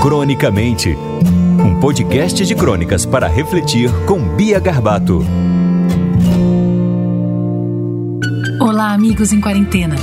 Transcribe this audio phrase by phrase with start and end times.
[0.00, 0.96] Cronicamente,
[1.62, 5.22] um podcast de crônicas para refletir com Bia Garbato.
[8.58, 9.96] Olá, amigos em quarentena.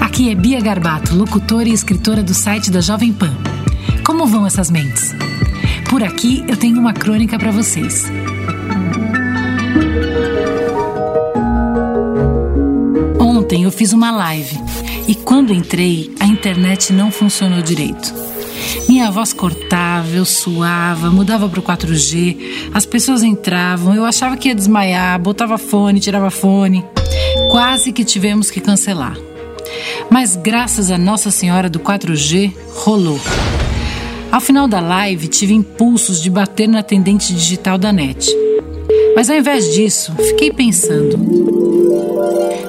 [0.00, 3.32] Aqui é Bia Garbato, locutora e escritora do site da Jovem Pan.
[4.04, 5.14] Como vão essas mentes?
[5.88, 8.10] Por aqui eu tenho uma crônica para vocês.
[13.20, 14.58] Ontem eu fiz uma live
[15.06, 18.33] e quando entrei, a internet não funcionou direito.
[18.94, 24.46] Minha voz cortava, eu suava, mudava para o 4G, as pessoas entravam, eu achava que
[24.46, 26.84] ia desmaiar, botava fone, tirava fone.
[27.50, 29.18] Quase que tivemos que cancelar.
[30.08, 33.18] Mas graças a Nossa Senhora do 4G, rolou.
[34.30, 38.30] Ao final da live, tive impulsos de bater na atendente digital da NET.
[39.16, 41.18] Mas ao invés disso, fiquei pensando: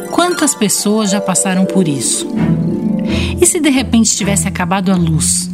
[0.10, 2.28] quantas pessoas já passaram por isso?
[3.40, 5.52] E se de repente tivesse acabado a luz?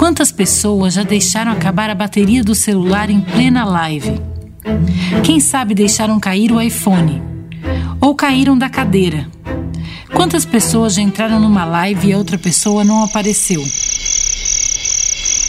[0.00, 4.18] Quantas pessoas já deixaram acabar a bateria do celular em plena live?
[5.22, 7.22] Quem sabe deixaram cair o iPhone?
[8.00, 9.28] Ou caíram da cadeira?
[10.14, 13.62] Quantas pessoas já entraram numa live e a outra pessoa não apareceu?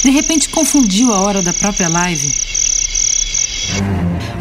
[0.03, 2.33] De repente confundiu a hora da própria live?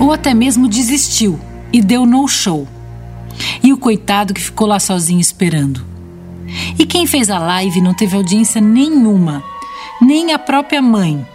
[0.01, 1.39] Ou até mesmo desistiu
[1.73, 2.67] e deu no show?
[3.63, 5.87] E o coitado que ficou lá sozinho esperando?
[6.77, 9.45] E quem fez a live não teve audiência nenhuma,
[10.01, 11.27] nem a própria mãe?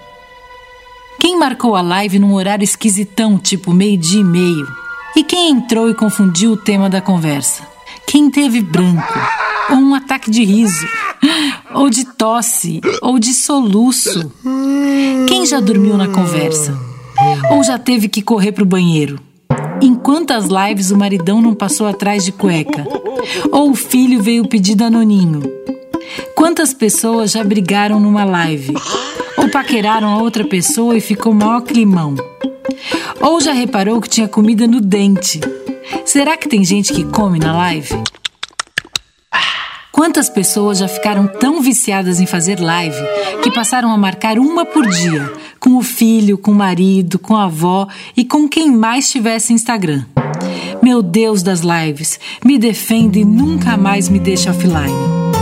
[1.20, 4.68] Quem marcou a live num horário esquisitão, tipo meio-dia e meio?
[5.16, 7.64] E quem entrou e confundiu o tema da conversa?
[8.08, 9.14] Quem teve branco?
[9.70, 10.88] Ou um ataque de riso?
[11.74, 12.82] Ou de tosse?
[13.02, 14.32] Ou de soluço?
[15.28, 16.78] Quem já dormiu na conversa?
[17.52, 19.20] Ou já teve que correr para o banheiro?
[19.82, 22.86] Em quantas lives o maridão não passou atrás de cueca?
[23.52, 25.55] Ou o filho veio pedir danoninho?
[26.36, 28.74] Quantas pessoas já brigaram numa live?
[29.38, 32.16] Ou paqueraram a outra pessoa e ficou maior climão?
[33.22, 35.40] Ou já reparou que tinha comida no dente?
[36.06, 37.90] Será que tem gente que come na live?
[39.96, 42.98] Quantas pessoas já ficaram tão viciadas em fazer live
[43.42, 47.46] que passaram a marcar uma por dia, com o filho, com o marido, com a
[47.46, 50.04] avó e com quem mais tivesse Instagram?
[50.84, 55.15] Meu Deus das lives, me defende e nunca mais me deixa offline.